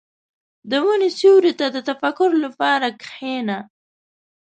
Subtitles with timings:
[0.69, 3.59] •د ونې سیوري ته د تفکر لپاره کښېنه.